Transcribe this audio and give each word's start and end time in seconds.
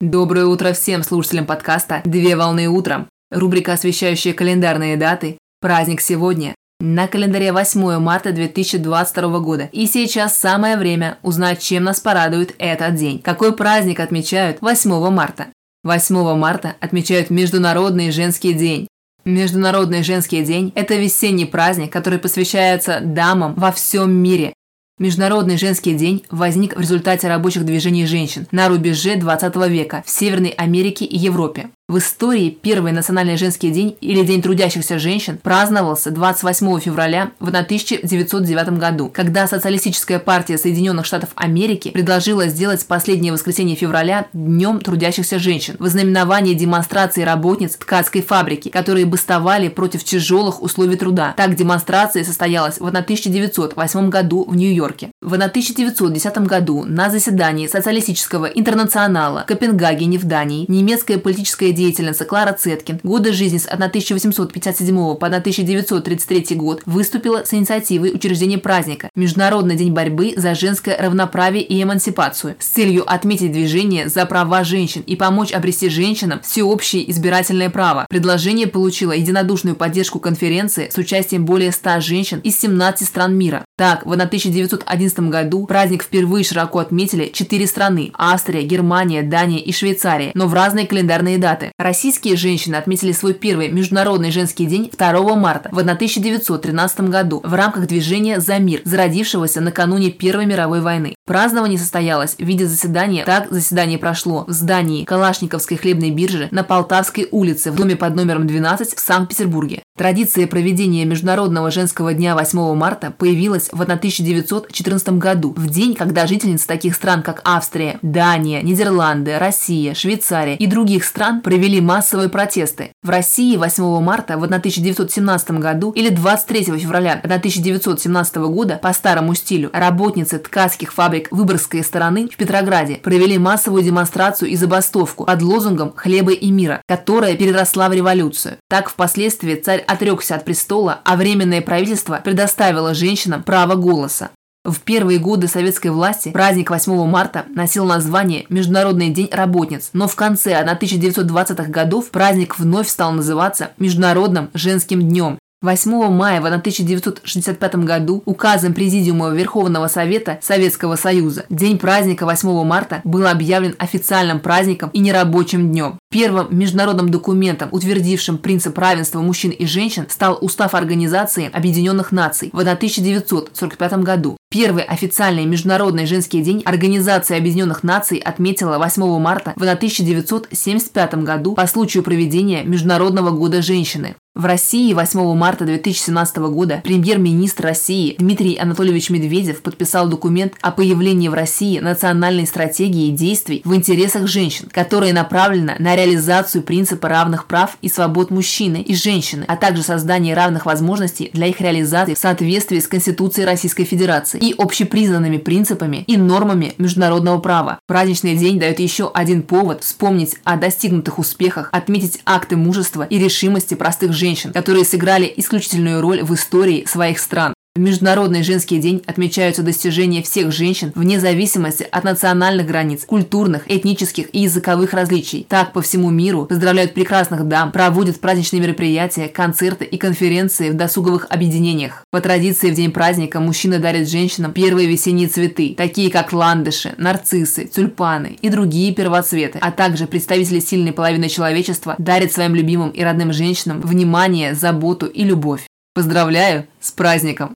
Доброе 0.00 0.44
утро 0.44 0.74
всем 0.74 1.02
слушателям 1.02 1.46
подкаста 1.46 2.02
«Две 2.04 2.36
волны 2.36 2.68
утром». 2.68 3.08
Рубрика, 3.30 3.72
освещающая 3.72 4.34
календарные 4.34 4.98
даты. 4.98 5.38
Праздник 5.62 6.02
сегодня. 6.02 6.54
На 6.80 7.08
календаре 7.08 7.50
8 7.50 7.98
марта 7.98 8.32
2022 8.32 9.38
года. 9.38 9.70
И 9.72 9.86
сейчас 9.86 10.36
самое 10.36 10.76
время 10.76 11.16
узнать, 11.22 11.62
чем 11.62 11.84
нас 11.84 11.98
порадует 12.00 12.54
этот 12.58 12.94
день. 12.96 13.20
Какой 13.20 13.56
праздник 13.56 14.00
отмечают 14.00 14.58
8 14.60 15.08
марта? 15.08 15.46
8 15.82 16.36
марта 16.36 16.76
отмечают 16.80 17.30
Международный 17.30 18.10
женский 18.10 18.52
день. 18.52 18.88
Международный 19.24 20.02
женский 20.02 20.44
день– 20.44 20.72
это 20.74 20.96
весенний 20.96 21.46
праздник, 21.46 21.90
который 21.90 22.18
посвящается 22.18 23.00
дамам 23.00 23.54
во 23.54 23.72
всем 23.72 24.12
мире. 24.12 24.52
Международный 24.98 25.58
женский 25.58 25.92
день 25.92 26.24
возник 26.30 26.74
в 26.74 26.80
результате 26.80 27.28
рабочих 27.28 27.66
движений 27.66 28.06
женщин 28.06 28.46
на 28.50 28.66
рубеже 28.68 29.16
20 29.16 29.54
века 29.68 30.02
в 30.06 30.10
Северной 30.10 30.50
Америке 30.50 31.04
и 31.04 31.18
Европе. 31.18 31.68
В 31.88 31.98
истории 31.98 32.50
первый 32.50 32.90
национальный 32.90 33.36
женский 33.36 33.70
день 33.70 33.96
или 34.00 34.24
День 34.24 34.42
трудящихся 34.42 34.98
женщин 34.98 35.38
праздновался 35.40 36.10
28 36.10 36.80
февраля 36.80 37.30
в 37.38 37.46
1909 37.46 38.70
году, 38.70 39.08
когда 39.08 39.46
Социалистическая 39.46 40.18
партия 40.18 40.58
Соединенных 40.58 41.06
Штатов 41.06 41.28
Америки 41.36 41.92
предложила 41.92 42.48
сделать 42.48 42.84
последнее 42.88 43.32
воскресенье 43.32 43.76
февраля 43.76 44.26
Днем 44.32 44.80
трудящихся 44.80 45.38
женщин 45.38 45.76
в 45.78 45.86
знаменовании 45.86 46.54
демонстрации 46.54 47.22
работниц 47.22 47.76
ткацкой 47.76 48.22
фабрики, 48.22 48.68
которые 48.68 49.06
бастовали 49.06 49.68
против 49.68 50.02
тяжелых 50.02 50.62
условий 50.62 50.96
труда. 50.96 51.34
Так 51.36 51.54
демонстрация 51.54 52.24
состоялась 52.24 52.80
в 52.80 52.86
1908 52.88 54.10
году 54.10 54.44
в 54.48 54.56
Нью-Йорке. 54.56 55.12
В 55.22 55.34
1910 55.34 56.38
году 56.38 56.82
на 56.84 57.10
заседании 57.10 57.68
Социалистического 57.68 58.46
интернационала 58.46 59.42
в 59.42 59.46
Копенгагене 59.46 60.18
в 60.18 60.24
Дании 60.24 60.64
немецкая 60.66 61.18
политическая 61.18 61.75
деятельница 61.76 62.24
Клара 62.24 62.52
Цеткин 62.52 62.98
годы 63.04 63.32
жизни 63.32 63.58
с 63.58 63.66
1857 63.66 65.14
по 65.16 65.26
1933 65.26 66.56
год 66.56 66.82
выступила 66.86 67.44
с 67.44 67.54
инициативой 67.54 68.12
учреждения 68.12 68.58
праздника 68.58 69.10
Международный 69.14 69.76
день 69.76 69.92
борьбы 69.92 70.32
за 70.36 70.54
женское 70.54 70.96
равноправие 70.96 71.62
и 71.62 71.80
эмансипацию 71.80 72.56
с 72.58 72.66
целью 72.66 73.04
отметить 73.10 73.52
движение 73.52 74.08
за 74.08 74.26
права 74.26 74.64
женщин 74.64 75.02
и 75.06 75.14
помочь 75.14 75.52
обрести 75.52 75.88
женщинам 75.88 76.40
всеобщее 76.42 77.08
избирательное 77.10 77.70
право. 77.70 78.06
Предложение 78.08 78.66
получило 78.66 79.12
единодушную 79.12 79.76
поддержку 79.76 80.18
конференции 80.18 80.88
с 80.90 80.96
участием 80.96 81.44
более 81.44 81.70
100 81.70 82.00
женщин 82.00 82.40
из 82.40 82.58
17 82.58 83.06
стран 83.06 83.36
мира. 83.36 83.64
Так, 83.76 84.06
в 84.06 84.12
1911 84.12 85.20
году 85.20 85.66
праздник 85.66 86.02
впервые 86.02 86.44
широко 86.44 86.78
отметили 86.78 87.30
четыре 87.32 87.66
страны– 87.66 88.10
Австрия, 88.14 88.62
Германия, 88.62 89.22
Дания 89.22 89.58
и 89.58 89.72
Швейцария, 89.72 90.30
но 90.34 90.46
в 90.46 90.54
разные 90.54 90.86
календарные 90.86 91.38
даты 91.38 91.65
даты. 91.66 91.72
Российские 91.78 92.36
женщины 92.36 92.76
отметили 92.76 93.12
свой 93.12 93.34
первый 93.34 93.68
Международный 93.68 94.30
женский 94.30 94.66
день 94.66 94.90
2 94.96 95.36
марта 95.36 95.68
в 95.72 95.78
1913 95.78 97.00
году 97.02 97.40
в 97.44 97.54
рамках 97.54 97.86
движения 97.86 98.40
«За 98.40 98.58
мир», 98.58 98.80
зародившегося 98.84 99.60
накануне 99.60 100.10
Первой 100.10 100.46
мировой 100.46 100.80
войны. 100.80 101.15
Празднование 101.26 101.76
состоялось 101.76 102.36
в 102.36 102.44
виде 102.44 102.66
заседания. 102.66 103.24
Так 103.24 103.48
заседание 103.50 103.98
прошло 103.98 104.44
в 104.46 104.52
здании 104.52 105.04
Калашниковской 105.04 105.76
хлебной 105.76 106.12
биржи 106.12 106.46
на 106.52 106.62
Полтавской 106.62 107.26
улице 107.32 107.72
в 107.72 107.74
доме 107.74 107.96
под 107.96 108.14
номером 108.14 108.46
12 108.46 108.94
в 108.94 109.00
Санкт-Петербурге. 109.00 109.82
Традиция 109.98 110.46
проведения 110.46 111.04
Международного 111.04 111.72
женского 111.72 112.14
дня 112.14 112.36
8 112.36 112.76
марта 112.76 113.10
появилась 113.10 113.70
в 113.72 113.80
1914 113.80 115.08
году, 115.14 115.52
в 115.56 115.68
день, 115.68 115.94
когда 115.96 116.28
жительницы 116.28 116.68
таких 116.68 116.94
стран, 116.94 117.24
как 117.24 117.40
Австрия, 117.44 117.98
Дания, 118.02 118.62
Нидерланды, 118.62 119.36
Россия, 119.38 119.94
Швейцария 119.94 120.54
и 120.54 120.66
других 120.66 121.02
стран 121.04 121.40
провели 121.40 121.80
массовые 121.80 122.28
протесты. 122.28 122.92
В 123.02 123.10
России 123.10 123.56
8 123.56 124.00
марта 124.00 124.38
в 124.38 124.44
1917 124.44 125.50
году 125.52 125.90
или 125.90 126.10
23 126.10 126.78
февраля 126.78 127.18
1917 127.24 128.36
года 128.36 128.78
по 128.80 128.92
старому 128.92 129.34
стилю 129.34 129.70
работницы 129.72 130.38
ткацких 130.38 130.92
фабрик 130.92 131.15
Выборгской 131.30 131.82
стороны 131.82 132.28
в 132.28 132.36
Петрограде 132.36 132.96
провели 132.96 133.38
массовую 133.38 133.82
демонстрацию 133.82 134.50
и 134.50 134.56
забастовку 134.56 135.24
под 135.24 135.42
лозунгом 135.42 135.92
«Хлеба 135.96 136.32
и 136.32 136.50
мира», 136.50 136.82
которая 136.86 137.36
переросла 137.36 137.88
в 137.88 137.92
революцию. 137.92 138.56
Так 138.68 138.88
впоследствии 138.88 139.54
царь 139.54 139.80
отрекся 139.80 140.36
от 140.36 140.44
престола, 140.44 141.00
а 141.04 141.16
Временное 141.16 141.62
правительство 141.62 142.20
предоставило 142.22 142.94
женщинам 142.94 143.42
право 143.42 143.74
голоса. 143.74 144.30
В 144.66 144.80
первые 144.80 145.20
годы 145.20 145.46
советской 145.46 145.88
власти 145.92 146.30
праздник 146.30 146.70
8 146.70 147.06
марта 147.06 147.44
носил 147.54 147.84
название 147.84 148.46
Международный 148.48 149.10
день 149.10 149.28
работниц, 149.30 149.90
но 149.92 150.08
в 150.08 150.16
конце 150.16 150.60
1920-х 150.60 151.70
годов 151.70 152.10
праздник 152.10 152.58
вновь 152.58 152.88
стал 152.88 153.12
называться 153.12 153.70
Международным 153.78 154.50
женским 154.54 155.02
днем 155.02 155.38
8 155.66 156.10
мая 156.10 156.40
в 156.40 156.46
1965 156.46 157.74
году 157.76 158.22
указом 158.24 158.72
Президиума 158.72 159.30
Верховного 159.30 159.88
Совета 159.88 160.38
Советского 160.40 160.94
Союза 160.94 161.44
День 161.50 161.78
праздника 161.78 162.24
8 162.24 162.64
марта 162.64 163.00
был 163.02 163.26
объявлен 163.26 163.74
официальным 163.78 164.38
праздником 164.38 164.90
и 164.92 165.00
нерабочим 165.00 165.72
днем. 165.72 165.98
Первым 166.08 166.56
международным 166.56 167.08
документом, 167.08 167.68
утвердившим 167.72 168.38
принцип 168.38 168.78
равенства 168.78 169.20
мужчин 169.20 169.50
и 169.50 169.66
женщин, 169.66 170.06
стал 170.08 170.38
Устав 170.40 170.74
Организации 170.74 171.50
Объединенных 171.52 172.12
Наций 172.12 172.50
в 172.52 172.60
1945 172.60 173.92
году. 174.04 174.36
Первый 174.48 174.84
официальный 174.84 175.44
Международный 175.44 176.06
женский 176.06 176.40
день 176.40 176.62
Организация 176.64 177.36
Объединенных 177.36 177.82
Наций 177.82 178.18
отметила 178.18 178.78
8 178.78 179.18
марта 179.18 179.52
в 179.56 179.62
1975 179.62 181.14
году 181.24 181.54
по 181.54 181.66
случаю 181.66 182.04
проведения 182.04 182.62
Международного 182.62 183.30
года 183.30 183.60
женщины. 183.60 184.14
В 184.36 184.44
России 184.44 184.92
8 184.92 185.34
марта 185.34 185.64
2017 185.64 186.36
года 186.36 186.82
премьер-министр 186.84 187.64
России 187.64 188.16
Дмитрий 188.18 188.56
Анатольевич 188.56 189.08
Медведев 189.08 189.62
подписал 189.62 190.10
документ 190.10 190.52
о 190.60 190.72
появлении 190.72 191.28
в 191.28 191.34
России 191.34 191.78
национальной 191.78 192.46
стратегии 192.46 193.12
действий 193.12 193.62
в 193.64 193.74
интересах 193.74 194.26
женщин, 194.26 194.68
которая 194.70 195.14
направлена 195.14 195.76
на 195.78 195.96
реализацию 195.96 196.62
принципа 196.62 197.08
равных 197.08 197.46
прав 197.46 197.78
и 197.80 197.88
свобод 197.88 198.30
мужчины 198.30 198.82
и 198.82 198.94
женщины, 198.94 199.46
а 199.48 199.56
также 199.56 199.82
создание 199.82 200.34
равных 200.34 200.66
возможностей 200.66 201.30
для 201.32 201.46
их 201.46 201.62
реализации 201.62 202.12
в 202.12 202.18
соответствии 202.18 202.78
с 202.78 202.88
Конституцией 202.88 203.46
Российской 203.46 203.84
Федерации 203.84 204.35
и 204.36 204.54
общепризнанными 204.56 205.38
принципами 205.38 206.04
и 206.06 206.16
нормами 206.16 206.74
международного 206.78 207.38
права. 207.38 207.78
Праздничный 207.86 208.36
день 208.36 208.58
дает 208.58 208.80
еще 208.80 209.10
один 209.12 209.42
повод 209.42 209.82
вспомнить 209.82 210.36
о 210.44 210.56
достигнутых 210.56 211.18
успехах, 211.18 211.68
отметить 211.72 212.20
акты 212.24 212.56
мужества 212.56 213.04
и 213.04 213.18
решимости 213.18 213.74
простых 213.74 214.12
женщин, 214.12 214.52
которые 214.52 214.84
сыграли 214.84 215.32
исключительную 215.36 216.00
роль 216.00 216.22
в 216.22 216.34
истории 216.34 216.84
своих 216.86 217.18
стран. 217.18 217.54
В 217.76 217.78
Международный 217.78 218.42
женский 218.42 218.78
день 218.78 219.02
отмечаются 219.04 219.62
достижения 219.62 220.22
всех 220.22 220.50
женщин 220.50 220.92
вне 220.94 221.20
зависимости 221.20 221.86
от 221.90 222.04
национальных 222.04 222.66
границ, 222.66 223.04
культурных, 223.04 223.70
этнических 223.70 224.34
и 224.34 224.44
языковых 224.44 224.94
различий. 224.94 225.44
Так 225.46 225.74
по 225.74 225.82
всему 225.82 226.08
миру 226.08 226.46
поздравляют 226.46 226.94
прекрасных 226.94 227.46
дам, 227.46 227.72
проводят 227.72 228.18
праздничные 228.18 228.62
мероприятия, 228.62 229.28
концерты 229.28 229.84
и 229.84 229.98
конференции 229.98 230.70
в 230.70 230.74
досуговых 230.74 231.26
объединениях. 231.28 232.02
По 232.10 232.22
традиции 232.22 232.70
в 232.70 232.74
день 232.74 232.92
праздника 232.92 233.40
мужчины 233.40 233.78
дарят 233.78 234.08
женщинам 234.08 234.54
первые 234.54 234.88
весенние 234.88 235.28
цветы, 235.28 235.74
такие 235.76 236.10
как 236.10 236.32
ландыши, 236.32 236.94
нарциссы, 236.96 237.66
тюльпаны 237.66 238.38
и 238.40 238.48
другие 238.48 238.94
первоцветы, 238.94 239.58
а 239.60 239.70
также 239.70 240.06
представители 240.06 240.60
сильной 240.60 240.94
половины 240.94 241.28
человечества 241.28 241.94
дарят 241.98 242.32
своим 242.32 242.54
любимым 242.54 242.88
и 242.88 243.02
родным 243.02 243.34
женщинам 243.34 243.82
внимание, 243.82 244.54
заботу 244.54 245.04
и 245.04 245.24
любовь. 245.24 245.66
Поздравляю 245.92 246.66
с 246.80 246.90
праздником! 246.90 247.55